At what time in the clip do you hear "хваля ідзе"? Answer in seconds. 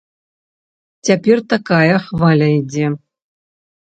2.05-2.87